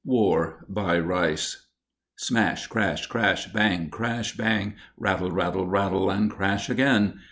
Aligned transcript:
WAR 0.03 0.65
BY 0.67 0.97
RICE 0.97 1.67
Smash! 2.15 2.65
Crash! 2.65 3.05
Crash! 3.05 3.53
Bang! 3.53 3.91
Crash! 3.91 4.35
Bang! 4.35 4.73
Rattle, 4.97 5.29
rattle, 5.31 5.67
rattle, 5.67 6.09
and 6.09 6.31
crash 6.31 6.71
again. 6.71 7.19